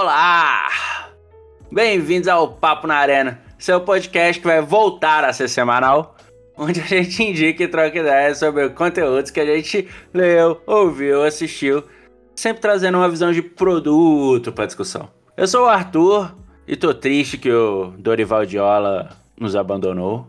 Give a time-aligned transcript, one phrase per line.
[0.00, 0.68] Olá!
[1.72, 6.14] Bem-vindos ao Papo na Arena, seu podcast que vai voltar a ser semanal,
[6.56, 11.82] onde a gente indica e troca ideias sobre conteúdos que a gente leu, ouviu, assistiu,
[12.36, 15.10] sempre trazendo uma visão de produto para discussão.
[15.36, 16.32] Eu sou o Arthur
[16.64, 20.28] e tô triste que o Dorival Diola nos abandonou.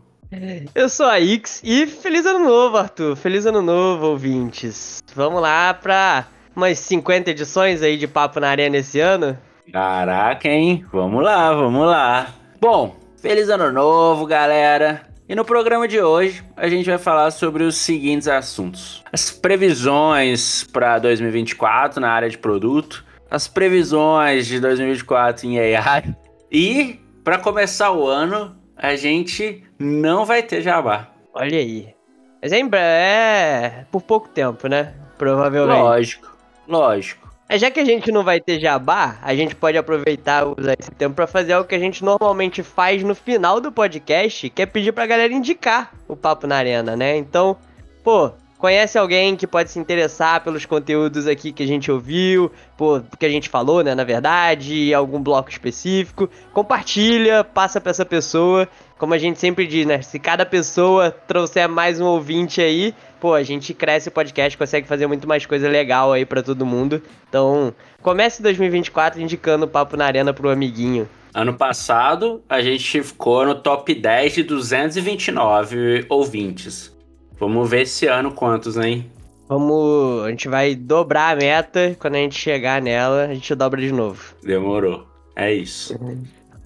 [0.74, 3.16] Eu sou a Ix e feliz ano novo, Arthur.
[3.16, 5.04] Feliz ano novo, ouvintes.
[5.14, 6.26] Vamos lá pra
[6.56, 9.38] umas 50 edições aí de Papo na Arena esse ano.
[9.72, 10.86] Caraca, hein?
[10.92, 12.34] Vamos lá, vamos lá.
[12.60, 15.04] Bom, feliz ano novo, galera.
[15.28, 20.64] E no programa de hoje a gente vai falar sobre os seguintes assuntos: as previsões
[20.64, 26.16] para 2024 na área de produto, as previsões de 2024 em AI
[26.52, 31.10] e para começar o ano a gente não vai ter jabá.
[31.34, 31.94] Olha aí.
[32.42, 34.94] Mas é, é por pouco tempo, né?
[35.18, 35.80] Provavelmente.
[35.80, 37.29] Lógico, lógico.
[37.58, 41.16] Já que a gente não vai ter jabá, a gente pode aproveitar usar esse tempo
[41.16, 44.92] para fazer algo que a gente normalmente faz no final do podcast, que é pedir
[44.92, 47.18] pra galera indicar o Papo na Arena, né?
[47.18, 47.58] Então,
[48.04, 53.04] pô, conhece alguém que pode se interessar pelos conteúdos aqui que a gente ouviu, por
[53.18, 58.68] que a gente falou, né, na verdade, algum bloco específico, compartilha, passa para essa pessoa.
[58.98, 63.34] Como a gente sempre diz, né, se cada pessoa trouxer mais um ouvinte aí, pô,
[63.34, 67.02] a gente cresce o podcast, consegue fazer muito mais coisa legal aí para todo mundo.
[67.28, 71.08] Então, comece 2024 indicando o Papo na Arena pro amiguinho.
[71.34, 76.96] Ano passado, a gente ficou no top 10 de 229 ouvintes.
[77.40, 79.10] Vamos ver esse ano quantos, hein?
[79.48, 80.24] Vamos.
[80.26, 81.96] A gente vai dobrar a meta.
[82.00, 84.36] Quando a gente chegar nela, a gente dobra de novo.
[84.44, 85.08] Demorou.
[85.36, 85.98] É isso.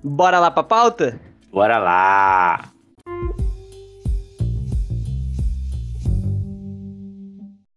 [0.04, 1.20] Bora lá pra pauta?
[1.52, 2.74] Bora lá!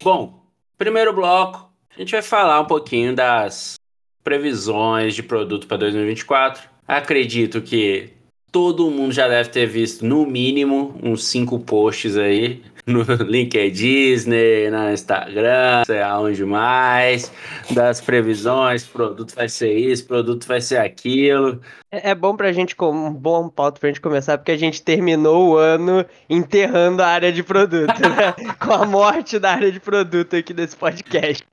[0.06, 0.40] Bom,
[0.78, 3.74] primeiro bloco, a gente vai falar um pouquinho das
[4.22, 6.62] previsões de produto para 2024.
[6.86, 8.10] Acredito que
[8.52, 14.70] todo mundo já deve ter visto no mínimo uns cinco posts aí no LinkedIn, Disney,
[14.70, 17.32] no Instagram, sei aonde mais,
[17.72, 21.60] das previsões, produto vai ser isso, produto vai ser aquilo.
[21.90, 25.50] É, é bom pra gente, um bom pauta pra gente começar, porque a gente terminou
[25.50, 28.32] o ano enterrando a área de produto, né?
[28.64, 31.44] Com a morte da área de produto aqui desse podcast.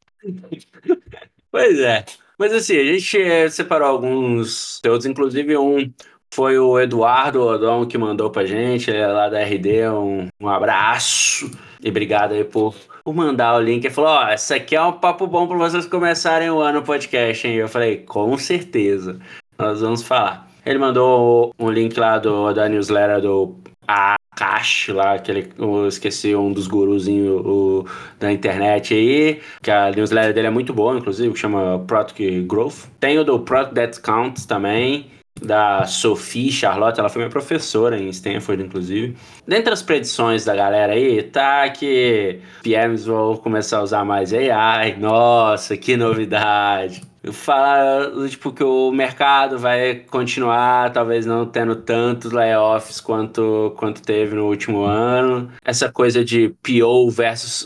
[1.51, 2.05] Pois é.
[2.37, 5.91] Mas assim, a gente eh, separou alguns conteúdos, inclusive um
[6.33, 11.49] foi o Eduardo Odon que mandou pra gente, é lá da RD, um, um abraço
[11.79, 12.73] e obrigado aí por,
[13.03, 13.85] por mandar o link.
[13.85, 16.81] Ele falou: Ó, oh, isso aqui é um papo bom pra vocês começarem o ano
[16.81, 17.55] podcast, hein?
[17.55, 19.19] Eu falei: Com certeza,
[19.59, 20.49] nós vamos falar.
[20.65, 23.55] Ele mandou um link lá do, da newsletter do
[23.87, 27.85] Akash lá, que ele, eu esqueci um dos guruzinhos
[28.19, 32.87] da internet aí, que a newsletter dele é muito boa, inclusive, que chama Product Growth.
[32.99, 38.09] Tem o do Product That Counts também da Sophie Charlotte, ela foi minha professora em
[38.09, 39.15] Stanford, inclusive.
[39.47, 44.95] Dentre as predições da galera aí, tá que PMs vão começar a usar mais AI.
[44.97, 47.01] Nossa, que novidade!
[47.31, 54.35] Falar, tipo, que o mercado vai continuar, talvez não tendo tantos layoffs quanto, quanto teve
[54.35, 55.49] no último ano.
[55.63, 57.65] Essa coisa de PO versus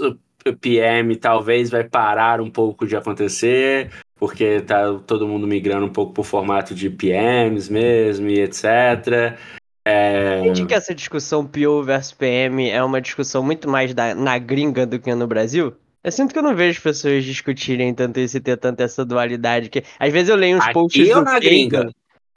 [0.61, 3.89] PM talvez vai parar um pouco de acontecer
[4.19, 9.37] porque tá todo mundo migrando um pouco pro formato de PMs mesmo e etc.
[9.85, 10.39] É...
[10.39, 14.85] Entende que essa discussão PO versus PM é uma discussão muito mais da, na gringa
[14.85, 15.73] do que no Brasil?
[16.03, 19.69] Eu sinto que eu não vejo pessoas discutirem tanto isso e ter tanta essa dualidade.
[19.69, 21.89] Que às vezes eu leio uns Aqui posts ou na gringa?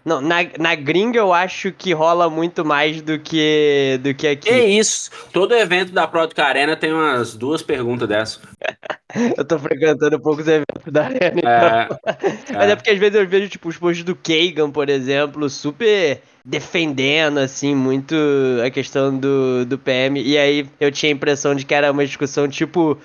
[0.05, 4.49] Não, na, na gringa eu acho que rola muito mais do que, do que aqui.
[4.49, 5.11] É isso.
[5.33, 8.41] Todo evento da Product Arena tem umas duas perguntas dessas.
[9.37, 11.39] eu tô frequentando poucos eventos da Arena.
[11.39, 11.51] Então.
[11.51, 11.89] É,
[12.55, 12.73] Mas é.
[12.73, 17.39] é porque às vezes eu vejo, tipo, os posts do Kagan, por exemplo, super defendendo,
[17.39, 18.15] assim, muito
[18.65, 20.21] a questão do, do PM.
[20.23, 22.99] E aí eu tinha a impressão de que era uma discussão tipo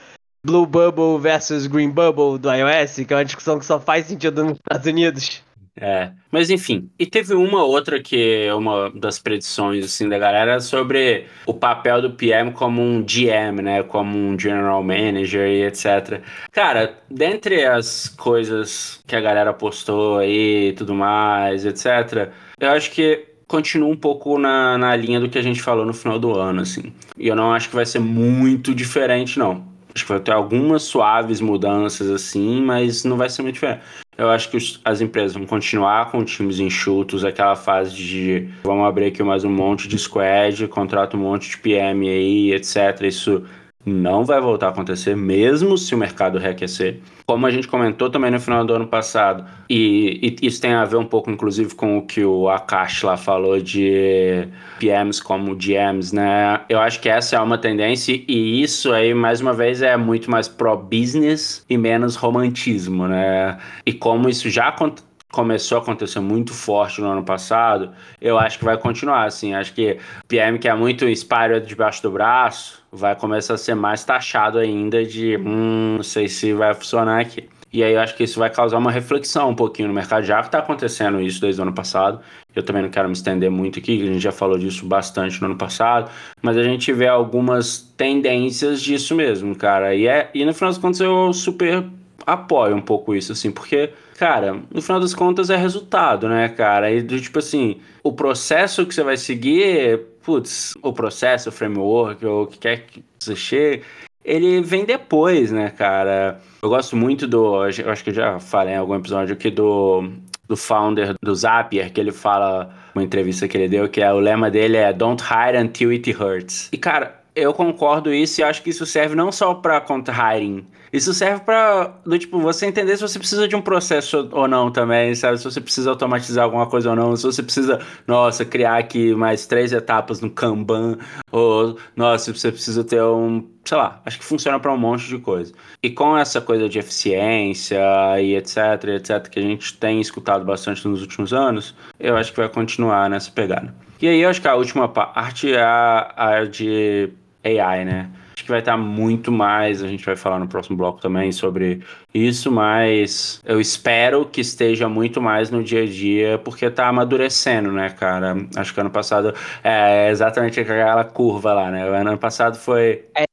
[0.45, 4.43] Blue Bubble versus Green Bubble do iOS, que é uma discussão que só faz sentido
[4.43, 5.43] nos Estados Unidos.
[5.79, 10.61] É, mas enfim, e teve uma outra que é uma das predições assim da galera
[10.61, 16.21] sobre o papel do PM como um GM, né, como um General Manager e etc.
[16.49, 22.91] Cara, dentre as coisas que a galera postou aí e tudo mais, etc, eu acho
[22.91, 26.33] que continua um pouco na, na linha do que a gente falou no final do
[26.39, 26.93] ano, assim.
[27.17, 29.75] E eu não acho que vai ser muito diferente, não.
[29.93, 33.81] Acho que vai ter algumas suaves mudanças assim, mas não vai ser muito diferente.
[34.17, 38.87] Eu acho que os, as empresas vão continuar com times enxutos, aquela fase de vamos
[38.87, 43.01] abrir aqui mais um monte de squad, contrata um monte de PM aí, etc.
[43.01, 43.43] Isso
[43.85, 46.99] não vai voltar a acontecer, mesmo se o mercado reaquecer.
[47.25, 50.85] Como a gente comentou também no final do ano passado, e, e, isso tem a
[50.85, 54.47] ver um pouco, inclusive, com o que o Akash lá falou de
[54.79, 56.61] PMs como GMs, né?
[56.69, 60.29] Eu acho que essa é uma tendência, e isso aí, mais uma vez, é muito
[60.29, 63.57] mais pro-business e menos romantismo, né?
[63.85, 67.91] E como isso já aconteceu começou a acontecer muito forte no ano passado,
[68.21, 69.53] eu acho que vai continuar, assim.
[69.53, 74.03] Acho que PM que é muito espalho debaixo do braço, vai começar a ser mais
[74.05, 77.49] taxado ainda de, hum, não sei se vai funcionar aqui.
[77.75, 80.39] E aí eu acho que isso vai causar uma reflexão um pouquinho no mercado, já
[80.39, 82.21] que está acontecendo isso desde o ano passado.
[82.55, 85.47] Eu também não quero me estender muito aqui, a gente já falou disso bastante no
[85.47, 86.09] ano passado,
[86.41, 89.93] mas a gente vê algumas tendências disso mesmo, cara.
[89.93, 91.83] E, é, e no final das contas eu super
[92.25, 96.91] apoio um pouco isso, assim, porque cara, no final das contas é resultado, né, cara?
[96.91, 102.43] E tipo assim, o processo que você vai seguir, putz, o processo, o framework, ou
[102.43, 103.83] o que quer que você chegue,
[104.23, 106.41] ele vem depois, né, cara?
[106.61, 107.63] Eu gosto muito do.
[107.65, 110.09] Eu acho que já falei em algum episódio aqui do,
[110.47, 114.19] do founder do Zapier, que ele fala, uma entrevista que ele deu, que é, o
[114.19, 116.69] lema dele é Don't hire until it hurts.
[116.71, 120.65] E, cara, eu concordo isso e acho que isso serve não só para contra hiring,
[120.95, 124.71] isso serve para do tipo você entender se você precisa de um processo ou não
[124.71, 125.37] também, sabe?
[125.37, 129.45] Se você precisa automatizar alguma coisa ou não, se você precisa, nossa, criar aqui mais
[129.45, 130.97] três etapas no Kanban,
[131.31, 135.17] ou nossa, você precisa ter um, sei lá, acho que funciona para um monte de
[135.17, 135.53] coisa.
[135.83, 137.77] E com essa coisa de eficiência
[138.21, 138.57] e etc,
[138.95, 143.09] etc que a gente tem escutado bastante nos últimos anos, eu acho que vai continuar
[143.09, 143.75] nessa pegada.
[144.01, 147.09] E aí eu acho que a última parte é a, a de
[147.43, 148.09] AI, né?
[148.45, 151.81] Que vai estar muito mais, a gente vai falar no próximo bloco também sobre
[152.13, 157.71] isso, mas eu espero que esteja muito mais no dia a dia, porque tá amadurecendo,
[157.71, 158.37] né, cara?
[158.55, 159.33] Acho que ano passado
[159.63, 161.87] é exatamente aquela curva lá, né?
[161.87, 163.05] Ano passado foi.
[163.15, 163.25] É,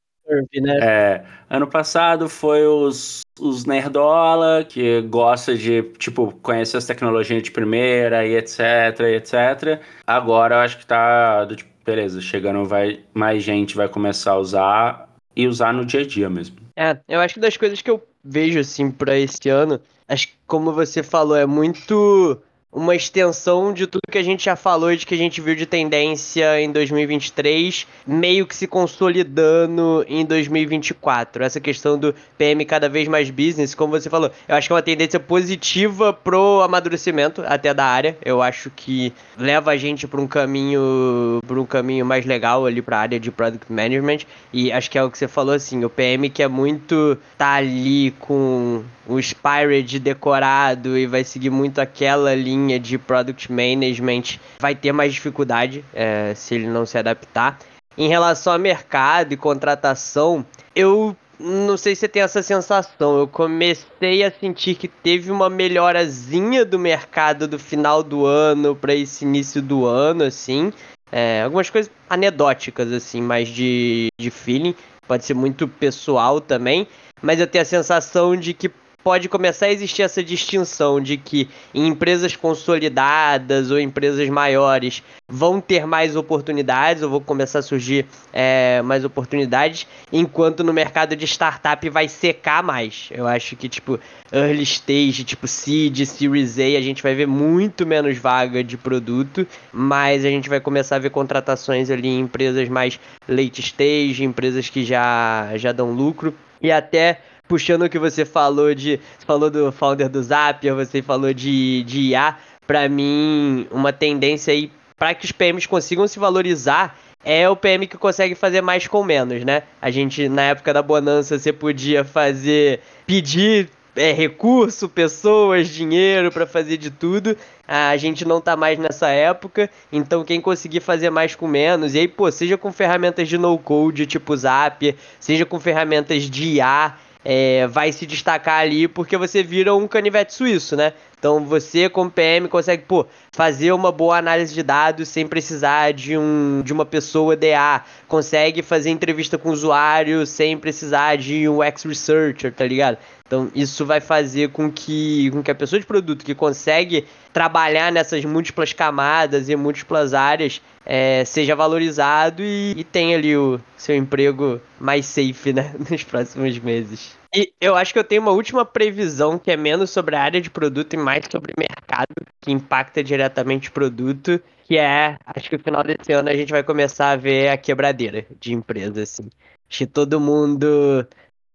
[0.59, 0.79] né?
[0.81, 7.51] É, ano passado foi os, os nerdola, que gosta de, tipo, conhecer as tecnologias de
[7.51, 8.59] primeira e etc,
[9.01, 9.79] e etc.
[10.07, 14.39] Agora eu acho que tá, do, tipo, beleza, chegando vai mais gente vai começar a
[14.39, 16.57] usar e usar no dia a dia mesmo.
[16.75, 20.33] É, eu acho que das coisas que eu vejo assim para esse ano, acho que
[20.47, 22.41] como você falou, é muito
[22.73, 25.55] uma extensão de tudo que a gente já falou e de que a gente viu
[25.55, 31.43] de tendência em 2023, meio que se consolidando em 2024.
[31.43, 34.75] Essa questão do PM cada vez mais business, como você falou, eu acho que é
[34.75, 38.17] uma tendência positiva pro amadurecimento até da área.
[38.25, 42.81] Eu acho que leva a gente para um caminho, para um caminho mais legal ali
[42.81, 44.19] para a área de product management
[44.51, 47.53] e acho que é o que você falou assim, o PM que é muito tá
[47.53, 54.75] ali com o Spirit decorado e vai seguir muito aquela linha de product management, vai
[54.75, 57.59] ter mais dificuldade é, se ele não se adaptar.
[57.97, 60.45] Em relação a mercado e contratação,
[60.75, 63.17] eu não sei se você tem essa sensação.
[63.17, 68.95] Eu comecei a sentir que teve uma melhorazinha do mercado do final do ano para
[68.95, 70.71] esse início do ano, assim.
[71.11, 74.75] É, algumas coisas anedóticas, assim, mais de, de feeling.
[75.07, 76.87] Pode ser muito pessoal também.
[77.21, 78.69] Mas eu tenho a sensação de que
[79.03, 85.59] pode começar a existir essa distinção de que em empresas consolidadas ou empresas maiores vão
[85.59, 91.25] ter mais oportunidades ou vão começar a surgir é, mais oportunidades, enquanto no mercado de
[91.25, 93.09] startup vai secar mais.
[93.11, 93.99] Eu acho que, tipo,
[94.31, 99.45] early stage, tipo seed, series A, a gente vai ver muito menos vaga de produto,
[99.71, 104.69] mas a gente vai começar a ver contratações ali em empresas mais late stage, empresas
[104.69, 107.19] que já, já dão lucro, e até
[107.53, 108.99] puxando o que você falou de.
[109.19, 112.35] Você falou do founder do Zapier, você falou de, de IA.
[112.65, 117.85] Para mim, uma tendência aí para que os PMs consigam se valorizar é o PM
[117.85, 119.63] que consegue fazer mais com menos, né?
[119.79, 122.79] A gente, na época da bonança, você podia fazer.
[123.05, 127.37] pedir é, recurso, pessoas, dinheiro para fazer de tudo.
[127.67, 131.99] A gente não tá mais nessa época, então quem conseguir fazer mais com menos, e
[131.99, 137.67] aí, pô, seja com ferramentas de no-code tipo Zapier, seja com ferramentas de IA, é,
[137.67, 140.93] vai se destacar ali porque você vira um canivete suíço, né?
[141.23, 146.17] Então você, como PM, consegue pô, fazer uma boa análise de dados sem precisar de,
[146.17, 147.81] um, de uma pessoa DA.
[148.09, 152.97] Consegue fazer entrevista com usuário sem precisar de um ex-researcher, tá ligado?
[153.25, 157.89] Então isso vai fazer com que, com que a pessoa de produto que consegue trabalhar
[157.89, 163.95] nessas múltiplas camadas e múltiplas áreas é, seja valorizado e, e tenha ali o seu
[163.95, 167.22] emprego mais safe né, nos próximos meses.
[167.35, 170.39] E eu acho que eu tenho uma última previsão que é menos sobre a área
[170.39, 175.57] de produto e mais sobre mercado, que impacta diretamente o produto, que é, acho que
[175.57, 179.29] no final desse ano a gente vai começar a ver a quebradeira de empresas, assim.
[179.67, 181.07] Acho que todo mundo,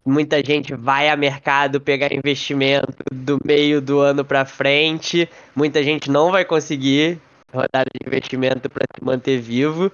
[0.04, 6.10] muita gente vai a mercado pegar investimento do meio do ano para frente, muita gente
[6.10, 7.20] não vai conseguir
[7.52, 9.92] rodada de investimento para se manter vivo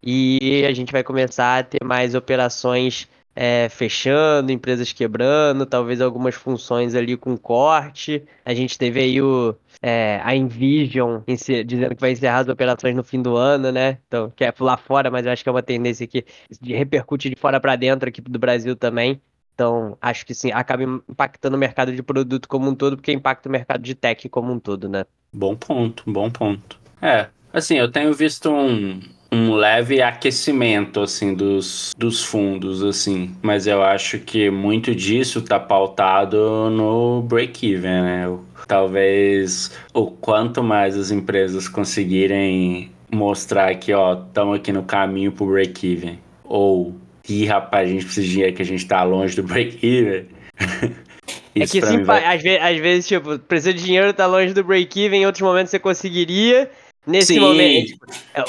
[0.00, 6.34] e a gente vai começar a ter mais operações é, fechando, empresas quebrando, talvez algumas
[6.34, 8.22] funções ali com corte.
[8.44, 11.20] A gente teve aí o, é, a Envision
[11.66, 13.98] dizendo que vai encerrar as operações no fim do ano, né?
[14.06, 16.24] Então, que é lá fora, mas eu acho que é uma tendência que
[16.62, 19.20] repercute de fora para dentro aqui do Brasil também.
[19.54, 23.48] Então, acho que sim, acaba impactando o mercado de produto como um todo, porque impacta
[23.48, 25.04] o mercado de tech como um todo, né?
[25.32, 26.78] Bom ponto, bom ponto.
[27.00, 29.00] É, assim, eu tenho visto um,
[29.34, 35.58] um leve aquecimento assim dos, dos fundos assim, mas eu acho que muito disso tá
[35.58, 38.38] pautado no break-even, né?
[38.68, 45.46] Talvez o quanto mais as empresas conseguirem mostrar que, ó, estamos aqui no caminho pro
[45.46, 46.94] break-even, ou
[47.28, 50.26] ih, rapaz, a gente precisa de dinheiro que a gente tá longe do break-even.
[51.54, 52.24] é que sim, vai...
[52.24, 55.70] às, vezes, às vezes, tipo, precisa de dinheiro, tá longe do break-even, em outros momentos
[55.70, 56.70] você conseguiria,
[57.06, 57.40] Nesse Sim.
[57.40, 58.42] momento, tipo, é,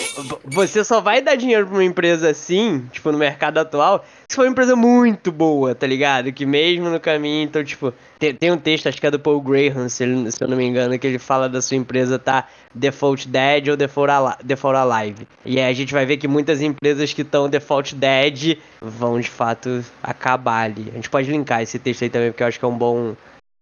[0.45, 4.43] você só vai dar dinheiro pra uma empresa assim, tipo, no mercado atual, se for
[4.43, 6.31] uma empresa muito boa, tá ligado?
[6.31, 9.41] Que mesmo no caminho, então, tipo, tem, tem um texto, acho que é do Paul
[9.41, 12.47] Graham, se, ele, se eu não me engano, que ele fala da sua empresa tá
[12.73, 15.27] default dead ou default, ali, default alive.
[15.45, 19.29] E aí a gente vai ver que muitas empresas que estão default dead vão, de
[19.29, 20.87] fato, acabar ali.
[20.91, 23.15] A gente pode linkar esse texto aí também, porque eu acho que é um bom,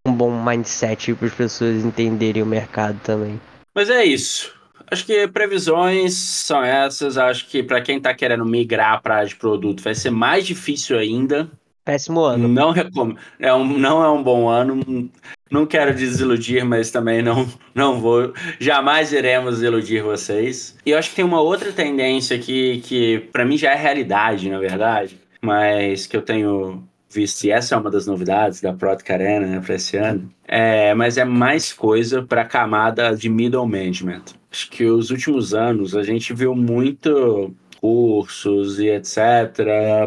[0.07, 3.41] um bom mindset para as pessoas entenderem o mercado também.
[3.75, 4.62] Mas é isso.
[4.89, 7.17] Acho que previsões são essas.
[7.17, 10.97] Acho que para quem está querendo migrar para área de produto vai ser mais difícil
[10.97, 11.49] ainda.
[11.85, 12.47] Péssimo ano.
[12.47, 13.19] Não recomendo.
[13.39, 15.11] É um, não é um bom ano.
[15.51, 18.33] Não quero desiludir, mas também não, não vou.
[18.59, 20.77] Jamais iremos iludir vocês.
[20.85, 24.49] E eu acho que tem uma outra tendência aqui que para mim já é realidade,
[24.49, 26.83] na verdade, mas que eu tenho
[27.13, 30.93] visto, e essa é uma das novidades da Product Arena né, para esse ano, é,
[30.93, 34.24] mas é mais coisa para a camada de middle management.
[34.51, 37.53] Acho que os últimos anos a gente viu muito
[37.84, 39.17] cursos e etc.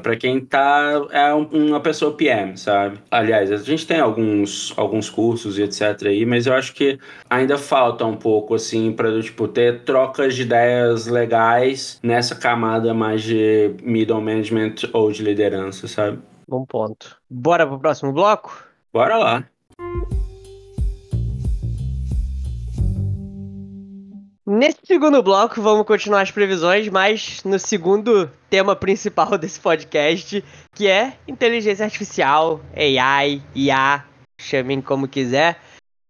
[0.02, 2.96] para quem tá é uma pessoa PM, sabe?
[3.10, 6.98] Aliás, a gente tem alguns, alguns cursos e etc aí, mas eu acho que
[7.28, 13.22] ainda falta um pouco assim para tipo ter trocas de ideias legais nessa camada mais
[13.22, 16.18] de middle management ou de liderança, sabe?
[16.48, 17.20] Bom ponto.
[17.28, 18.64] Bora pro próximo bloco?
[18.92, 19.44] Bora lá.
[24.48, 30.86] Nesse segundo bloco, vamos continuar as previsões, mas no segundo tema principal desse podcast, que
[30.86, 34.04] é inteligência artificial, AI, IA,
[34.38, 35.60] chamem como quiser.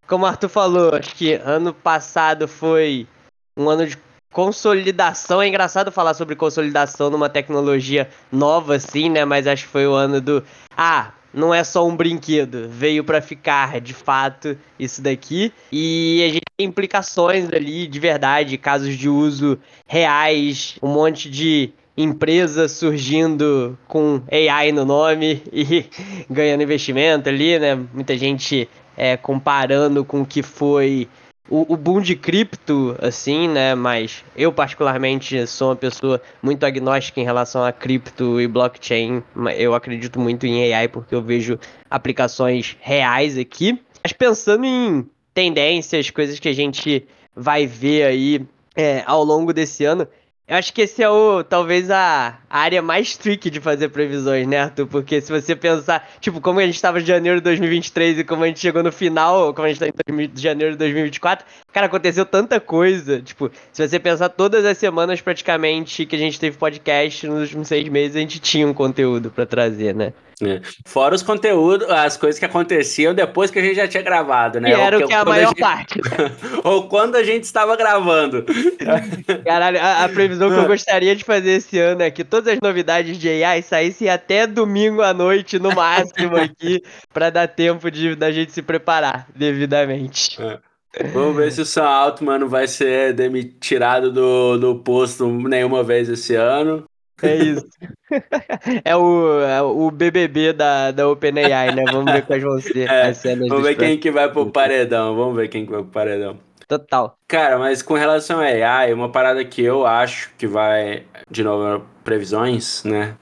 [0.06, 3.08] Como o Arthur falou, acho que ano passado foi
[3.56, 3.96] um ano de
[4.36, 5.40] consolidação.
[5.40, 9.24] É engraçado falar sobre consolidação numa tecnologia nova, assim, né?
[9.24, 10.44] Mas acho que foi o ano do.
[10.76, 15.50] Ah, não é só um brinquedo, veio para ficar de fato isso daqui.
[15.72, 21.72] E a gente tem implicações ali de verdade, casos de uso reais, um monte de
[21.96, 25.86] empresa surgindo com AI no nome e
[26.28, 27.74] ganhando investimento ali, né?
[27.74, 31.08] Muita gente é, comparando com o que foi
[31.48, 33.74] o, o boom de cripto, assim, né?
[33.74, 39.22] Mas eu, particularmente, sou uma pessoa muito agnóstica em relação a cripto e blockchain.
[39.56, 41.58] Eu acredito muito em AI porque eu vejo
[41.90, 43.80] aplicações reais aqui.
[44.02, 49.84] Mas pensando em tendências, coisas que a gente vai ver aí é, ao longo desse
[49.84, 50.08] ano,
[50.48, 54.60] eu acho que esse é o, talvez a, área mais tricky de fazer previsões, né,
[54.60, 54.86] Arthur?
[54.86, 58.44] Porque se você pensar, tipo, como a gente estava em janeiro de 2023 e como
[58.44, 62.24] a gente chegou no final, como a gente está em janeiro de 2024, cara, aconteceu
[62.24, 63.20] tanta coisa.
[63.20, 67.68] Tipo, se você pensar todas as semanas praticamente que a gente teve podcast nos últimos
[67.68, 70.12] seis meses, a gente tinha um conteúdo para trazer, né?
[70.42, 70.60] É.
[70.84, 74.68] Fora os conteúdos, as coisas que aconteciam depois que a gente já tinha gravado, né?
[74.68, 75.60] E era o que a maior a gente...
[75.60, 76.00] parte.
[76.62, 78.44] Ou quando a gente estava gravando.
[79.46, 82.58] Caralho, a, a, previsão que eu gostaria de fazer esse ano é que todas as
[82.60, 88.14] novidades de AI saíssem até domingo à noite, no máximo, aqui, para dar tempo de
[88.14, 90.40] da gente se preparar devidamente.
[90.40, 90.58] É.
[91.12, 93.14] Vamos ver se o Sam Altman vai ser
[93.60, 96.84] tirado do, do posto nenhuma vez esse ano.
[97.22, 97.66] É isso.
[98.84, 101.84] é, o, é o BBB da, da OpenAI, né?
[101.90, 105.16] Vamos ver quais vão ser é, as cenas Vamos ver quem que vai pro paredão.
[105.16, 106.38] Vamos ver quem que vai pro paredão.
[106.68, 107.16] Total.
[107.28, 111.86] Cara, mas com relação a AI, uma parada que eu acho que vai, de novo,
[112.02, 113.16] previsões, né?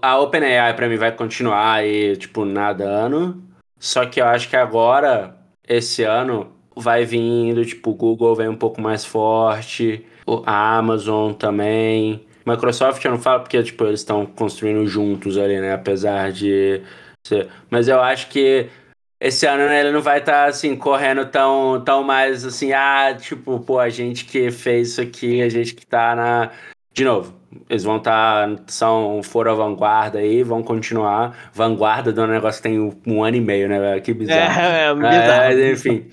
[0.00, 3.42] A OpenAI para mim vai continuar aí, tipo, nadando.
[3.78, 5.36] Só que eu acho que agora,
[5.68, 10.06] esse ano, vai vindo, tipo, o Google vem um pouco mais forte,
[10.46, 12.26] a Amazon também.
[12.46, 15.74] Microsoft eu não falo porque, tipo, eles estão construindo juntos ali, né?
[15.74, 16.80] Apesar de.
[17.70, 18.68] Mas eu acho que
[19.22, 23.16] esse ano né, ele não vai estar, tá, assim, correndo tão, tão mais, assim, ah,
[23.16, 26.50] tipo, pô, a gente que fez isso aqui, a gente que tá na...
[26.92, 27.32] De novo,
[27.70, 31.50] eles vão estar, tá, são, foram a vanguarda aí, vão continuar.
[31.54, 34.00] Vanguarda do negócio que tem um, um ano e meio, né?
[34.00, 34.60] Que bizarro.
[34.60, 35.60] É, é bizarro.
[35.60, 36.06] É, enfim.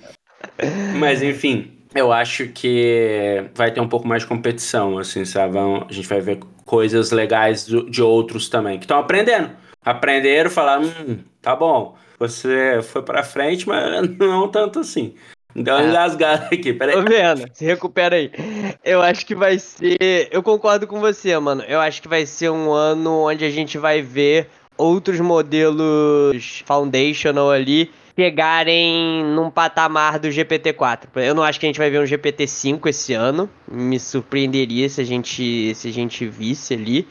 [0.96, 5.58] Mas, enfim, eu acho que vai ter um pouco mais de competição, assim, sabe?
[5.58, 9.50] A gente vai ver coisas legais de outros também, que estão aprendendo.
[9.84, 15.14] Aprenderam, falaram, hum, tá bom, você foi pra frente, mas não tanto assim.
[15.56, 15.88] Deu uma é.
[15.88, 16.94] engasgada aqui, peraí.
[16.94, 18.30] Tô vendo, se recupera aí.
[18.84, 20.28] Eu acho que vai ser.
[20.30, 21.64] Eu concordo com você, mano.
[21.66, 27.50] Eu acho que vai ser um ano onde a gente vai ver outros modelos foundational
[27.50, 31.08] ali chegarem num patamar do GPT-4.
[31.16, 33.48] Eu não acho que a gente vai ver um GPT-5 esse ano.
[33.70, 37.08] Me surpreenderia se a gente se a gente visse ali.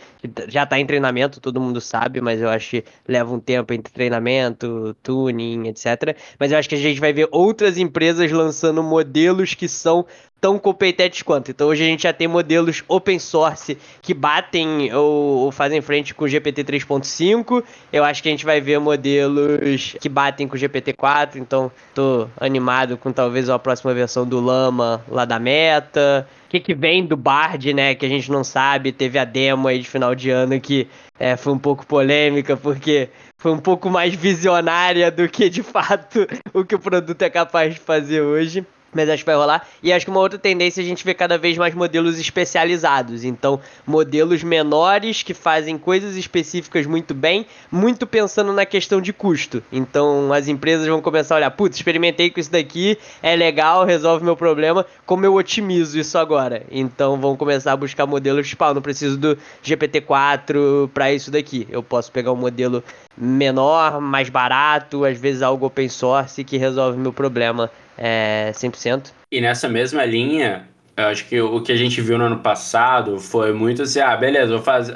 [0.50, 3.94] Já tá em treinamento, todo mundo sabe, mas eu acho que leva um tempo entre
[3.94, 6.16] treinamento, tuning, etc.
[6.38, 10.06] Mas eu acho que a gente vai ver outras empresas lançando modelos que são
[10.40, 11.52] tão competentes quanto.
[11.52, 16.14] Então hoje a gente já tem modelos open source que batem ou, ou fazem frente
[16.14, 17.64] com o GPT 3.5.
[17.92, 21.40] Eu acho que a gente vai ver modelos que batem com o GPT 4.
[21.40, 26.28] Então tô animado com talvez a próxima versão do Lama lá da Meta.
[26.50, 27.96] Que, que vem do Bard, né?
[27.96, 28.91] Que a gente não sabe.
[28.91, 30.88] Teve a demo aí de final de ano que
[31.20, 36.27] é, foi um pouco polêmica, porque foi um pouco mais visionária do que de fato
[36.53, 38.65] o que o produto é capaz de fazer hoje.
[38.93, 39.67] Mas acho que vai rolar.
[39.84, 43.24] E acho que uma outra tendência é a gente ver cada vez mais modelos especializados.
[43.24, 49.62] Então, modelos menores que fazem coisas específicas muito bem, muito pensando na questão de custo.
[49.72, 54.24] Então, as empresas vão começar a olhar: putz, experimentei com isso daqui, é legal, resolve
[54.24, 56.63] meu problema, como eu otimizo isso agora?
[56.72, 61.67] Então, vão começar a buscar modelos tipo, ah, não preciso do GPT-4 para isso daqui.
[61.69, 62.84] Eu posso pegar um modelo
[63.17, 67.69] menor, mais barato, às vezes algo open source que resolve meu problema
[68.00, 69.12] é, 100%.
[69.32, 73.19] E nessa mesma linha, eu acho que o que a gente viu no ano passado
[73.19, 74.95] foi muito assim, ah, beleza, vou fazer...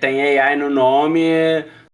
[0.00, 1.22] Tem AI no nome,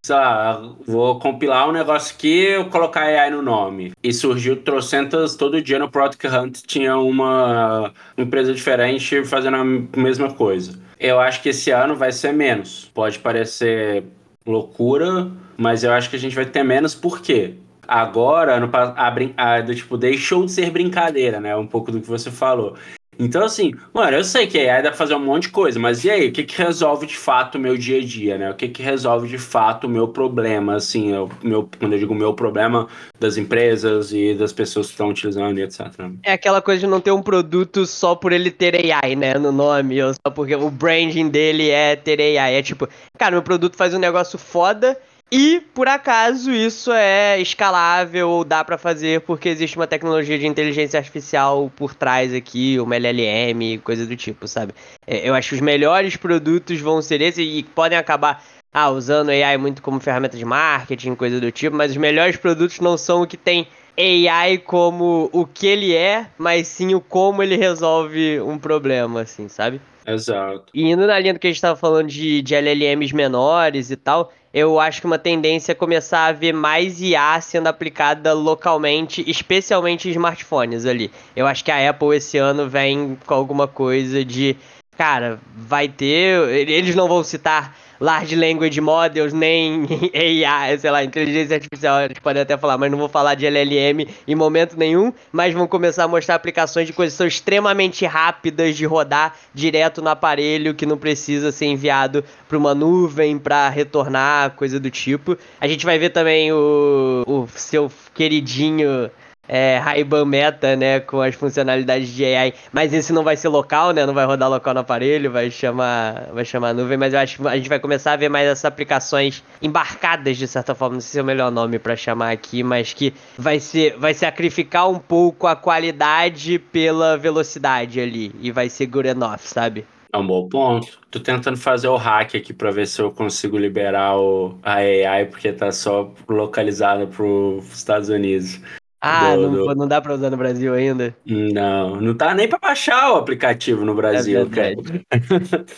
[0.05, 3.93] sei lá, vou compilar um negócio aqui colocar AI no nome.
[4.03, 10.33] E surgiu trocentas, todo dia no Product Hunt tinha uma empresa diferente fazendo a mesma
[10.33, 10.81] coisa.
[10.99, 12.91] Eu acho que esse ano vai ser menos.
[12.93, 14.05] Pode parecer
[14.45, 17.55] loucura, mas eu acho que a gente vai ter menos por quê?
[17.93, 21.55] Agora, no, a, a, do, tipo, deixou de ser brincadeira, né?
[21.55, 22.75] Um pouco do que você falou.
[23.19, 26.03] Então, assim, mano, eu sei que AI dá pra fazer um monte de coisa, mas
[26.03, 28.51] e aí, o que que resolve de fato o meu dia a dia, né?
[28.51, 32.15] O que que resolve de fato o meu problema, assim, o meu, quando eu digo
[32.15, 32.89] meu problema
[33.21, 35.89] das empresas e das pessoas que estão utilizando e etc.
[36.25, 39.53] É aquela coisa de não ter um produto só por ele ter AI, né, no
[39.53, 42.55] nome, ou só porque o branding dele é ter AI.
[42.55, 44.99] É tipo, cara, meu produto faz um negócio foda
[45.35, 50.47] e, por acaso, isso é escalável ou dá para fazer porque existe uma tecnologia de
[50.47, 54.75] inteligência artificial por trás aqui, uma LLM, coisa do tipo, sabe?
[55.07, 59.31] É, eu acho que os melhores produtos vão ser esses e podem acabar ah, usando
[59.31, 63.23] AI muito como ferramenta de marketing, coisa do tipo, mas os melhores produtos não são
[63.23, 63.67] o que tem
[63.99, 69.49] AI como o que ele é, mas sim o como ele resolve um problema, assim,
[69.49, 69.81] sabe?
[70.07, 70.65] Exato.
[70.75, 73.97] E indo na linha do que a gente estava falando de, de LLMs menores e
[73.97, 79.25] tal, eu acho que uma tendência é começar a ver mais IA sendo aplicada localmente,
[79.27, 81.11] especialmente em smartphones ali.
[81.35, 84.57] Eu acho que a Apple esse ano vem com alguma coisa de.
[84.97, 86.49] Cara, vai ter.
[86.51, 92.43] Eles não vão citar large language models, nem AI, sei lá, inteligência artificial, eles podem
[92.43, 96.09] até falar, mas não vou falar de LLM em momento nenhum, mas vão começar a
[96.09, 100.99] mostrar aplicações de coisas que são extremamente rápidas de rodar direto no aparelho, que não
[100.99, 105.39] precisa ser enviado para uma nuvem para retornar, coisa do tipo.
[105.61, 109.09] A gente vai ver também o, o seu queridinho
[109.49, 113.93] é, Ray-Ban Meta, né, com as funcionalidades de AI, mas esse não vai ser local,
[113.93, 117.39] né, não vai rodar local no aparelho, vai chamar, vai chamar nuvem, mas eu acho
[117.39, 121.01] que a gente vai começar a ver mais essas aplicações embarcadas de certa forma, não
[121.01, 124.89] sei se é o melhor nome para chamar aqui, mas que vai ser, vai sacrificar
[124.89, 129.85] um pouco a qualidade pela velocidade ali e vai ser good enough, sabe?
[130.15, 131.01] É um bom ponto.
[131.11, 135.25] Tô tentando fazer o hack aqui para ver se eu consigo liberar o, a AI,
[135.25, 138.61] porque tá só localizado para os Estados Unidos.
[139.05, 139.75] Ah, do, não, do...
[139.75, 141.13] não dá pra usar no Brasil ainda?
[141.27, 144.75] Não, não tá nem pra baixar o aplicativo no Brasil, é cara.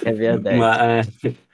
[0.05, 0.59] É verdade.
[0.59, 1.09] mas,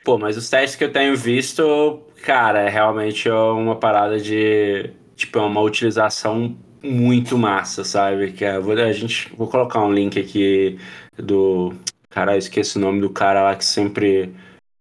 [0.05, 4.91] pô, mas os testes que eu tenho visto, cara, é realmente uma parada de.
[5.15, 8.33] Tipo, é uma utilização muito massa, sabe?
[8.33, 10.77] Que é, vou, a gente, vou colocar um link aqui
[11.17, 11.73] do.
[12.09, 14.35] Cara, eu esqueci o nome do cara lá que sempre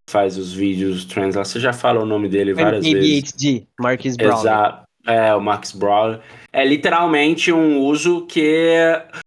[0.10, 1.46] faz os vídeos trends lá.
[1.46, 3.32] Você já fala o nome dele várias vezes.
[3.32, 4.40] ADHD, Marcus Brown.
[4.40, 4.89] Exato.
[5.10, 6.20] É, o Max Brawler.
[6.52, 8.76] É literalmente um uso que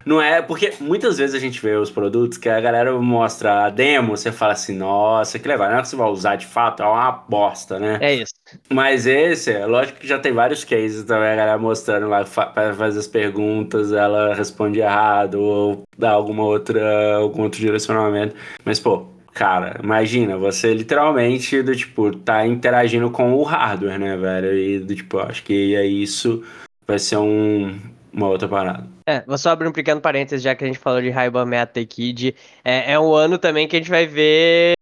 [0.05, 0.43] não é.
[0.43, 4.33] Porque muitas vezes a gente vê os produtos que a galera mostra a demo, você
[4.33, 5.69] fala assim, nossa, que legal.
[5.71, 7.99] Não é que você vai usar de fato, é uma bosta, né?
[8.01, 8.33] É isso.
[8.69, 12.75] Mas esse, é lógico que já tem vários cases também, a galera mostrando lá, para
[12.75, 18.35] fazer as perguntas, ela responde errado, ou dá alguma outra, algum outro direcionamento.
[18.65, 24.57] Mas, pô, Cara, imagina, você literalmente do tipo, tá interagindo com o hardware, né, velho?
[24.57, 26.43] E do tipo, acho que é isso
[26.87, 27.81] vai ser um,
[28.13, 28.87] uma outra parada.
[29.09, 31.81] É, vou só abrir um pequeno parênteses, já que a gente falou de Ray-Ban Meta
[31.81, 34.75] aqui, de, é, é um ano também que a gente vai ver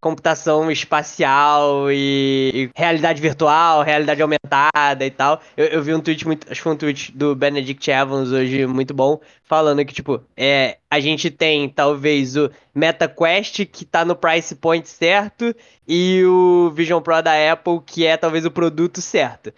[0.00, 5.40] computação espacial e, e, realidade virtual, realidade aumentada e tal.
[5.56, 8.66] Eu, eu, vi um tweet muito, acho que foi um tweet do Benedict Evans hoje
[8.66, 14.14] muito bom, falando que tipo, é, a gente tem talvez o MetaQuest que tá no
[14.14, 15.54] price point certo
[15.86, 19.52] e o Vision Pro da Apple que é talvez o produto certo.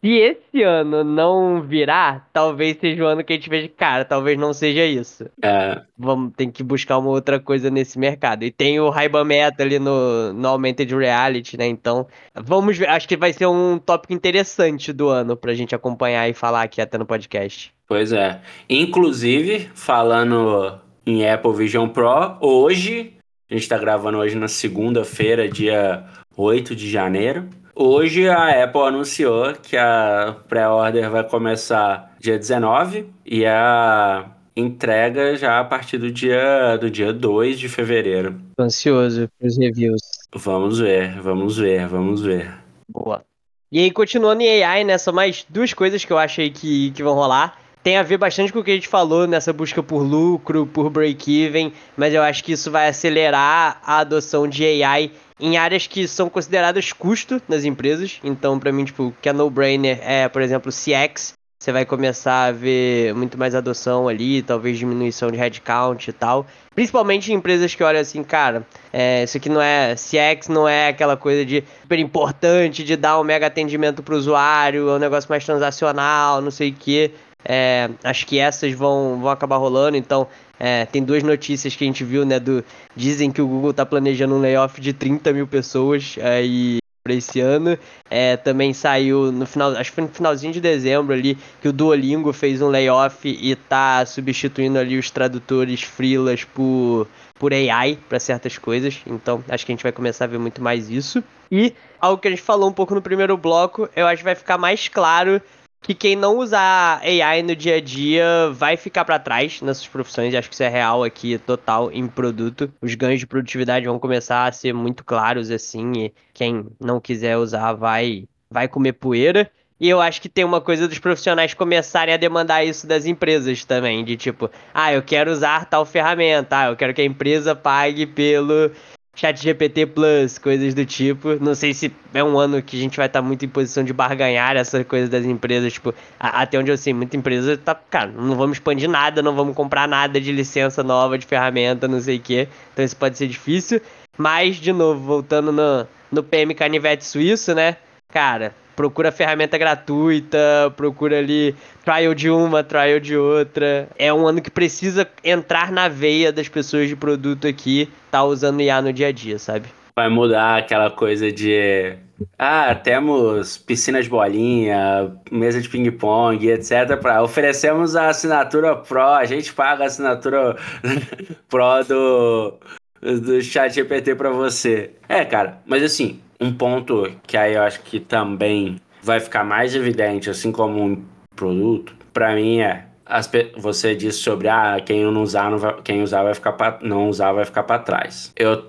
[0.00, 4.38] Se esse ano não virar, talvez seja o ano que a gente veja, cara, talvez
[4.38, 5.28] não seja isso.
[5.42, 5.82] É.
[5.98, 8.44] Vamos, tem que buscar uma outra coisa nesse mercado.
[8.44, 11.66] E tem o Ray-Ban Meta ali no, no Augmented Reality, né?
[11.66, 12.88] Então, vamos ver.
[12.88, 16.80] Acho que vai ser um tópico interessante do ano pra gente acompanhar e falar aqui
[16.80, 17.74] até no podcast.
[17.88, 18.40] Pois é.
[18.70, 23.14] Inclusive, falando em Apple Vision Pro, hoje,
[23.50, 26.04] a gente tá gravando hoje na segunda-feira, dia
[26.36, 27.48] 8 de janeiro.
[27.80, 35.60] Hoje a Apple anunciou que a pré-order vai começar dia 19 e a entrega já
[35.60, 38.34] a partir do dia, do dia 2 de fevereiro.
[38.56, 40.02] Tô ansioso pros reviews.
[40.34, 42.52] Vamos ver, vamos ver, vamos ver.
[42.88, 43.22] Boa.
[43.70, 44.98] E aí, continuando em AI, né?
[44.98, 47.60] São mais duas coisas que eu achei que, que vão rolar.
[47.80, 50.90] Tem a ver bastante com o que a gente falou nessa busca por lucro, por
[50.90, 56.06] break-even, mas eu acho que isso vai acelerar a adoção de AI em áreas que
[56.08, 58.18] são consideradas custo nas empresas.
[58.22, 61.32] Então, para mim, tipo, que é no-brainer é, por exemplo, CX.
[61.60, 66.46] Você vai começar a ver muito mais adoção ali, talvez diminuição de headcount e tal.
[66.72, 69.96] Principalmente em empresas que olham assim, cara, é, isso aqui não é.
[69.96, 74.18] CX não é aquela coisa de super importante, de dar um mega atendimento para o
[74.18, 77.10] usuário, é um negócio mais transacional, não sei o quê.
[77.44, 81.86] É, acho que essas vão, vão acabar rolando, então é, tem duas notícias que a
[81.86, 82.40] gente viu, né?
[82.40, 82.64] Do,
[82.96, 87.40] dizem que o Google está planejando um layoff de 30 mil pessoas aí para esse
[87.40, 87.78] ano.
[88.10, 91.72] É, também saiu no final, acho que foi no finalzinho de dezembro ali, que o
[91.72, 98.20] Duolingo fez um layoff e tá substituindo ali os tradutores freelas por, por AI para
[98.20, 99.00] certas coisas.
[99.06, 101.24] Então, acho que a gente vai começar a ver muito mais isso.
[101.50, 104.34] E algo que a gente falou um pouco no primeiro bloco, eu acho que vai
[104.34, 105.40] ficar mais claro
[105.80, 110.34] que quem não usar AI no dia a dia vai ficar para trás nessas profissões.
[110.34, 112.72] Acho que isso é real aqui, total, em produto.
[112.82, 117.36] Os ganhos de produtividade vão começar a ser muito claros, assim, e quem não quiser
[117.38, 119.50] usar vai, vai comer poeira.
[119.80, 123.64] E eu acho que tem uma coisa dos profissionais começarem a demandar isso das empresas
[123.64, 127.54] também, de tipo, ah, eu quero usar tal ferramenta, ah, eu quero que a empresa
[127.54, 128.72] pague pelo
[129.18, 131.34] chat GPT Plus, coisas do tipo.
[131.44, 133.82] Não sei se é um ano que a gente vai estar tá muito em posição
[133.82, 137.74] de barganhar essa coisa das empresas, tipo, a, até onde eu sei, muita empresa tá,
[137.74, 142.00] cara, não vamos expandir nada, não vamos comprar nada de licença nova, de ferramenta, não
[142.00, 142.48] sei o quê.
[142.72, 143.80] Então isso pode ser difícil.
[144.16, 147.76] Mas, de novo, voltando no, no PM Canivete Suíço, né?
[148.08, 151.52] Cara, procura ferramenta gratuita, procura ali
[151.84, 153.88] trial de uma, trial de outra.
[153.98, 158.62] É um ano que precisa entrar na veia das pessoas de produto aqui, tá usando
[158.62, 159.66] IA no dia a dia, sabe?
[159.96, 161.96] Vai mudar aquela coisa de
[162.38, 166.96] ah, temos piscina de bolinha, mesa de ping-pong, etc.
[167.00, 170.54] Pra, oferecemos a assinatura Pro, a gente paga a assinatura
[171.50, 172.54] Pro do,
[173.02, 174.92] do chat GPT pra você.
[175.08, 179.74] É, cara, mas assim, um ponto que aí eu acho que também vai ficar mais
[179.74, 185.22] evidente, assim como um produto, para mim é as, você disse sobre ah, quem não
[185.22, 188.32] usar, não vai, quem usar vai ficar pra, não usar vai ficar para trás.
[188.36, 188.64] Eu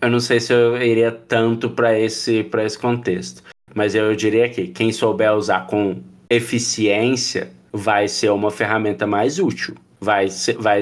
[0.00, 4.48] eu não sei se eu iria tanto para esse para esse contexto, mas eu diria
[4.48, 9.74] que quem souber usar com eficiência vai ser uma ferramenta mais útil.
[10.00, 10.80] Vai ser, vai,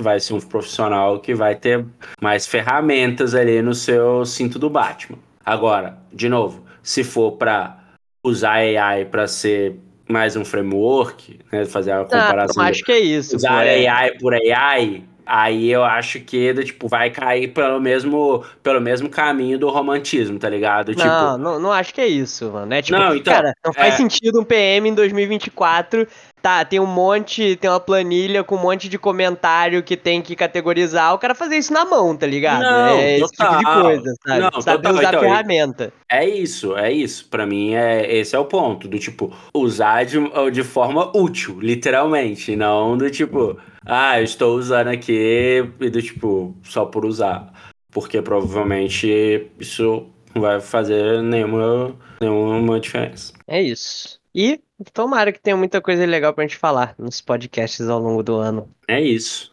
[0.00, 1.84] vai ser um profissional que vai ter
[2.20, 5.18] mais ferramentas ali no seu cinto do Batman.
[5.44, 7.78] Agora, de novo, se for para
[8.24, 9.76] usar AI para ser
[10.08, 12.62] mais um framework, né, fazer a comparação.
[12.62, 13.36] Ah, acho que é isso.
[13.36, 18.80] Usar pô, AI por AI, Aí eu acho que, tipo, vai cair pelo mesmo, pelo
[18.80, 20.94] mesmo caminho do romantismo, tá ligado?
[20.94, 22.74] Tipo, Não, não, não acho que é isso, mano.
[22.74, 26.06] É tipo, Não, então, cara, não faz é- sentido um PM em 2024.
[26.42, 30.34] Tá, tem um monte, tem uma planilha com um monte de comentário que tem que
[30.34, 31.14] categorizar.
[31.14, 32.62] O cara fazer isso na mão, tá ligado?
[32.62, 33.82] Não, é esse tipo de total.
[33.84, 34.40] coisa, sabe?
[34.40, 35.92] Não, Saber total, usar então, a ferramenta.
[36.10, 37.28] É isso, é isso.
[37.28, 38.88] Pra mim, é, esse é o ponto.
[38.88, 40.18] Do tipo, usar de,
[40.52, 42.56] de forma útil, literalmente.
[42.56, 47.52] Não do tipo, ah, eu estou usando aqui e do tipo, só por usar.
[47.92, 53.32] Porque provavelmente isso não vai fazer nenhuma, nenhuma diferença.
[53.46, 54.20] É isso.
[54.34, 58.36] E tomara que tenha muita coisa legal pra gente falar nos podcasts ao longo do
[58.36, 58.68] ano.
[58.88, 59.52] É isso.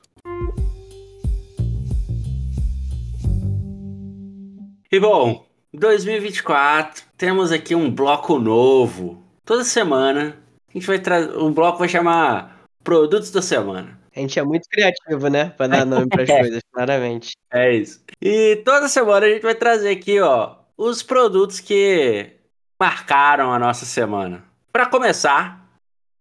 [4.91, 9.23] E bom, 2024, temos aqui um bloco novo.
[9.45, 10.35] Toda semana
[10.67, 11.37] a gente vai trazer.
[11.37, 13.99] O bloco vai chamar Produtos da Semana.
[14.15, 15.53] A gente é muito criativo, né?
[15.55, 17.37] Pra dar nome pras coisas, claramente.
[17.51, 18.03] É isso.
[18.21, 22.31] E toda semana a gente vai trazer aqui, ó, os produtos que
[22.79, 24.43] marcaram a nossa semana.
[24.71, 25.65] Pra começar,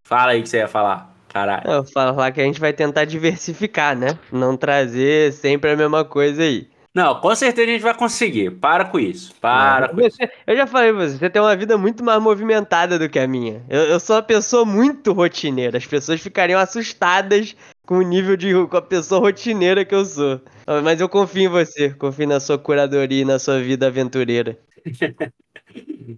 [0.03, 1.13] fala aí o que você ia falar.
[1.29, 1.69] Caralho.
[1.69, 4.17] Eu falo lá que a gente vai tentar diversificar, né?
[4.31, 6.67] Não trazer sempre a mesma coisa aí.
[6.95, 8.49] Não, com certeza a gente vai conseguir.
[8.49, 9.35] Para com isso.
[9.39, 10.17] Para com isso.
[10.17, 13.19] Você- eu já falei pra você, você tem uma vida muito mais movimentada do que
[13.19, 13.63] a minha.
[13.69, 15.77] Eu, eu sou uma pessoa muito rotineira.
[15.77, 20.41] As pessoas ficariam assustadas com o nível de com a pessoa rotineira que eu sou.
[20.83, 24.57] Mas eu confio em você, confio na sua curadoria e na sua vida aventureira.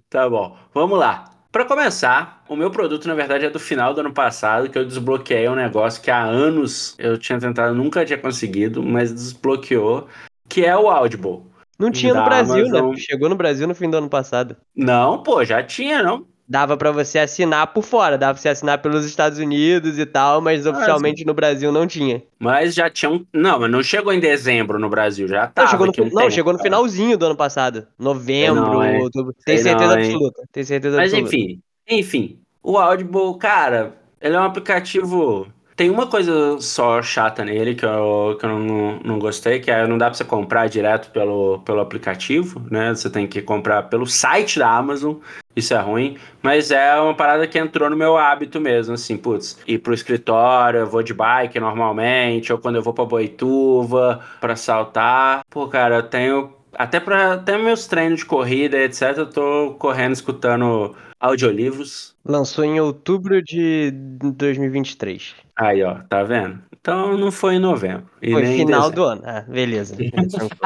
[0.10, 1.26] Tá bom, vamos lá.
[1.52, 4.86] Pra começar, o meu produto, na verdade, é do final do ano passado, que eu
[4.86, 10.08] desbloqueei um negócio que há anos eu tinha tentado, nunca tinha conseguido, mas desbloqueou,
[10.48, 11.44] que é o Audible.
[11.78, 12.92] Não tinha no Brasil, Amazon.
[12.92, 12.98] né?
[12.98, 14.56] Chegou no Brasil no fim do ano passado.
[14.74, 16.26] Não, pô, já tinha, não?
[16.52, 20.42] Dava pra você assinar por fora, dava pra você assinar pelos Estados Unidos e tal,
[20.42, 22.22] mas Ah, oficialmente no Brasil não tinha.
[22.38, 23.26] Mas já tinha um...
[23.34, 26.30] Não, mas não chegou em dezembro no Brasil, já Não, tava chegou no, não, tempo,
[26.30, 26.70] chegou no cara.
[26.70, 27.88] finalzinho do ano passado.
[27.98, 29.02] Novembro, não, hein?
[29.02, 29.34] outubro.
[29.46, 30.44] Tem certeza não, absoluta.
[30.52, 31.36] Tem certeza Mas absoluta.
[31.36, 35.48] enfim, enfim, o Audible, cara, ele é um aplicativo.
[35.82, 39.88] Tem uma coisa só chata nele que eu, que eu não, não gostei, que é
[39.88, 42.94] não dá pra você comprar direto pelo, pelo aplicativo, né?
[42.94, 45.16] Você tem que comprar pelo site da Amazon,
[45.56, 49.58] isso é ruim, mas é uma parada que entrou no meu hábito mesmo, assim, putz,
[49.66, 54.56] ir pro escritório, eu vou de bike normalmente, ou quando eu vou pra Boituva, pra
[54.56, 55.42] saltar.
[55.50, 60.14] Pô, cara, eu tenho até para até meus treinos de corrida, etc, eu tô correndo
[60.14, 62.16] escutando audiolivros.
[62.24, 65.36] Lançou em outubro de 2023.
[65.56, 66.60] Aí, ó, tá vendo?
[66.80, 68.06] Então não foi em novembro.
[68.32, 69.22] Foi final do ano.
[69.26, 69.96] Ah, beleza.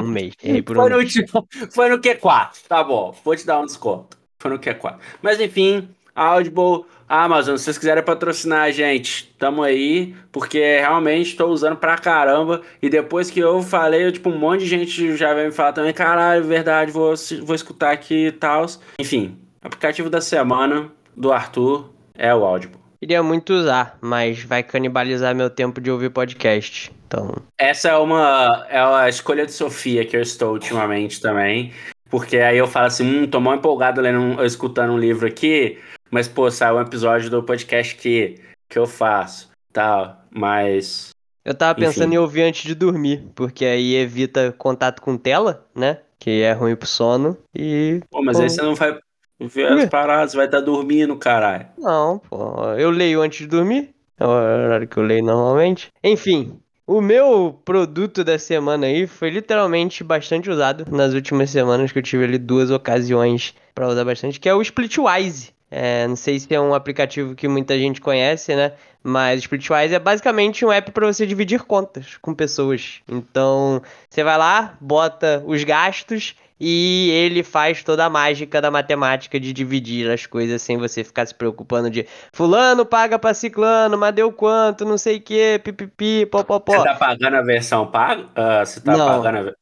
[0.02, 0.34] Um mês.
[0.66, 1.16] Por Foi um no, mês.
[1.16, 3.14] último- foi no Q4, tá bom.
[3.24, 4.18] Vou te dar um desconto.
[4.40, 4.96] Foi no Q4.
[5.22, 11.50] Mas enfim, Audible, Amazon, se vocês quiserem patrocinar a gente, tamo aí, porque realmente estou
[11.50, 12.62] usando pra caramba.
[12.82, 15.74] E depois que eu falei, eu, tipo, um monte de gente já veio me falar
[15.74, 18.66] também, caralho, verdade, vou, vou escutar aqui e tal.
[18.98, 22.80] Enfim, aplicativo da semana do Arthur é o Audible.
[23.00, 26.92] Queria muito usar, mas vai canibalizar meu tempo de ouvir podcast.
[27.08, 31.72] Então, Essa é uma, é uma escolha de Sofia que eu estou ultimamente também.
[32.10, 35.80] Porque aí eu falo assim, hum, tô mó empolgado lendo, um- escutando um livro aqui,
[36.12, 41.10] mas, pô, saiu um episódio do podcast que, que eu faço, tal, mas...
[41.44, 42.16] eu tava pensando Enfim.
[42.16, 46.00] em ouvir antes de dormir, porque aí evita contato com tela, né?
[46.20, 47.38] Que é ruim pro sono.
[47.54, 48.00] E.
[48.10, 48.98] Pô, mas aí você não vai
[49.40, 51.68] ver as paradas, vai estar dormindo, caralho.
[51.78, 52.64] Não, pô.
[52.78, 53.90] Eu leio antes de dormir.
[54.20, 55.92] É o horário que eu leio normalmente.
[56.04, 61.98] Enfim, o meu produto da semana aí foi literalmente bastante usado nas últimas semanas, que
[61.98, 65.55] eu tive ali duas ocasiões pra usar bastante, que é o Splitwise.
[65.78, 68.72] É, não sei se é um aplicativo que muita gente conhece, né?
[69.04, 73.02] Mas Splitwise é basicamente um app para você dividir contas com pessoas.
[73.06, 79.38] Então, você vai lá, bota os gastos e ele faz toda a mágica da matemática
[79.38, 84.16] de dividir as coisas sem você ficar se preocupando de fulano paga pra ciclano, mas
[84.16, 86.78] deu quanto, não sei o que, pipipi, popopó.
[86.78, 88.28] Você tá pagando a versão paga?
[88.34, 89.08] Ah, você tá Não.
[89.22, 89.60] pagando a versão...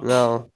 [0.00, 0.48] Não?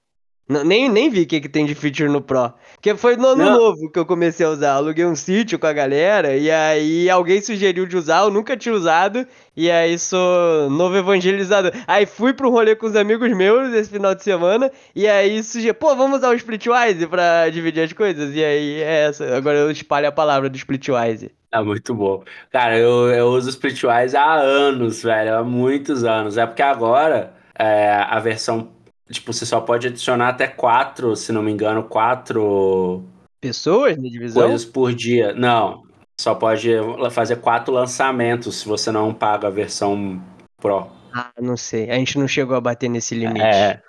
[0.51, 0.65] Não.
[0.65, 2.53] Nem, nem vi o que, que tem de feature no Pro.
[2.73, 3.57] Porque foi no ano Não.
[3.57, 4.73] novo que eu comecei a usar.
[4.73, 8.75] Aluguei um sítio com a galera e aí alguém sugeriu de usar, eu nunca tinha
[8.75, 9.25] usado.
[9.55, 11.71] E aí sou novo evangelizador.
[11.87, 14.69] Aí fui pro rolê com os amigos meus esse final de semana.
[14.93, 18.35] E aí sugeri, pô, vamos usar o Splitwise pra dividir as coisas.
[18.35, 19.35] E aí é essa.
[19.35, 21.31] Agora eu espalho a palavra do Splitwise.
[21.51, 22.23] Ah, muito bom.
[22.51, 26.37] Cara, eu, eu uso o Splitwise há anos, velho, há muitos anos.
[26.37, 28.69] É porque agora é, a versão,
[29.11, 33.03] tipo, você só pode adicionar até quatro, se não me engano, quatro
[33.39, 34.43] Pessoas na divisão?
[34.43, 35.33] coisas por dia.
[35.33, 35.83] Não,
[36.19, 36.69] só pode
[37.11, 40.21] fazer quatro lançamentos se você não paga a versão
[40.61, 40.87] Pro.
[41.13, 41.89] Ah, não sei.
[41.89, 43.41] A gente não chegou a bater nesse limite.
[43.43, 43.81] É.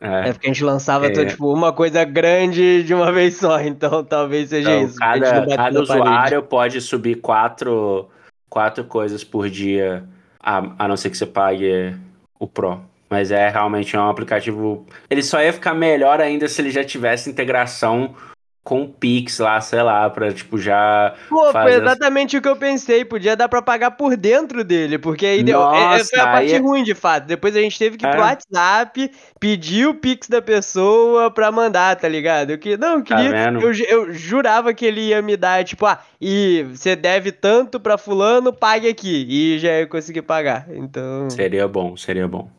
[0.00, 0.32] É É.
[0.32, 1.10] porque a gente lançava É.
[1.10, 4.96] todo, tipo, uma coisa grande de uma vez só, então talvez seja Então, isso.
[4.98, 8.08] cada cada usuário pode subir quatro,
[8.48, 10.04] quatro coisas por dia,
[10.38, 11.96] a, a não ser que você pague
[12.38, 12.80] o Pro.
[13.10, 14.86] Mas é realmente um aplicativo.
[15.08, 18.14] Ele só ia ficar melhor ainda se ele já tivesse integração
[18.62, 21.14] com o Pix lá, sei lá, pra tipo já.
[21.30, 23.02] Pô, foi exatamente o que eu pensei.
[23.02, 25.58] Podia dar pra pagar por dentro dele, porque aí deu.
[25.72, 27.24] é- é- foi a Nossa, parte é- ruim, de fato.
[27.24, 28.24] Depois a gente teve que ir pro É.
[28.24, 32.50] WhatsApp, pedir o Pix da pessoa pra mandar, tá ligado?
[32.50, 33.30] Eu que, não, eu Tá queria.
[33.30, 33.60] vendo?
[33.62, 37.96] eu, eu jurava que ele ia me dar, tipo, ah, e você deve tanto pra
[37.96, 39.26] fulano, pague aqui.
[39.30, 40.66] E já ia conseguir pagar.
[40.68, 41.30] Então.
[41.30, 42.50] Seria bom, seria bom.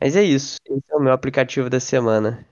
[0.00, 0.56] Mas é isso.
[0.68, 2.44] Esse é o meu aplicativo da semana.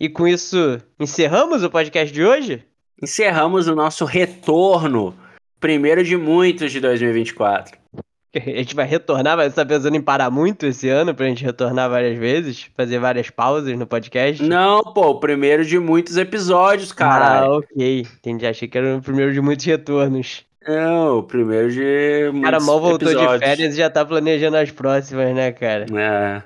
[0.00, 2.64] E com isso, encerramos o podcast de hoje?
[3.00, 5.14] Encerramos o nosso retorno,
[5.60, 7.78] primeiro de muitos de 2024.
[8.34, 11.44] A gente vai retornar, mas você tá pensando em parar muito esse ano pra gente
[11.44, 12.66] retornar várias vezes?
[12.74, 14.42] Fazer várias pausas no podcast?
[14.42, 17.50] Não, pô, o primeiro de muitos episódios, Ah, cara.
[17.50, 18.00] ok.
[18.00, 18.46] Entendi.
[18.46, 20.44] Achei que era o primeiro de muitos retornos.
[20.66, 23.40] Não, o primeiro de O cara mal voltou de episódios.
[23.40, 25.86] férias e já tá planejando as próximas, né, cara?
[25.94, 26.42] É.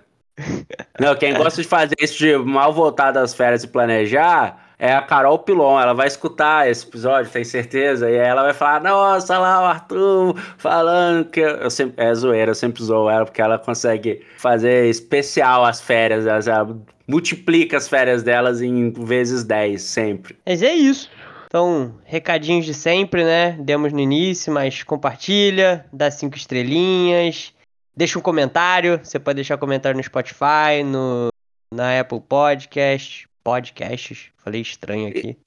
[1.01, 5.01] Não, quem gosta de fazer isso de mal voltar das férias e planejar é a
[5.03, 5.81] Carol Pilon.
[5.81, 8.11] Ela vai escutar esse episódio, tem certeza?
[8.11, 11.41] E aí ela vai falar: Nossa, lá o Arthur falando que.
[11.41, 16.27] Eu sempre, é zoeira, eu sempre zoo ela, porque ela consegue fazer especial as férias.
[16.27, 16.77] Ela, ela
[17.09, 20.37] multiplica as férias delas em vezes 10, sempre.
[20.45, 21.11] Mas é isso.
[21.57, 23.53] Então, recadinhos de sempre, né?
[23.53, 27.55] Demos no início, mas compartilha, dá cinco estrelinhas,
[27.97, 29.01] deixa um comentário.
[29.03, 31.29] Você pode deixar comentário no Spotify, no,
[31.73, 34.27] na Apple Podcast, podcasts.
[34.37, 35.39] Falei estranho aqui.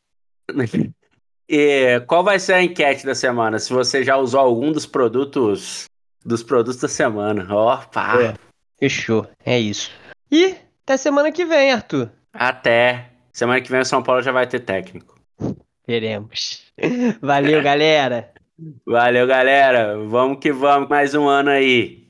[1.52, 3.58] E qual vai ser a enquete da semana?
[3.58, 5.86] Se você já usou algum dos produtos
[6.24, 7.48] dos produtos da semana.
[7.50, 7.74] Ó.
[8.22, 8.36] É.
[8.80, 9.92] Fechou, é isso.
[10.32, 12.12] E até semana que vem, Arthur.
[12.32, 13.10] Até.
[13.34, 15.20] Semana que vem o São Paulo já vai ter técnico.
[15.90, 16.72] Veremos.
[17.20, 18.32] Valeu, galera.
[18.86, 19.98] Valeu, galera.
[20.06, 20.88] Vamos que vamos.
[20.88, 22.08] Mais um ano aí.